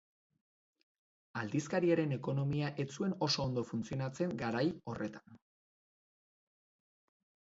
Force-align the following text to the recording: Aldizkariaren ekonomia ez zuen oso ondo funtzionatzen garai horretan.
Aldizkariaren 1.41 2.15
ekonomia 2.15 2.71
ez 2.83 2.87
zuen 2.95 3.13
oso 3.27 3.43
ondo 3.45 3.63
funtzionatzen 3.71 4.33
garai 4.39 4.63
horretan. 4.93 5.39